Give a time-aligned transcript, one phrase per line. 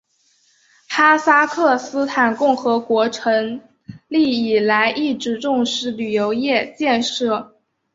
[0.87, 3.61] 哈萨克斯坦共和国自成
[4.07, 7.53] 立以来一直重视旅游业建设。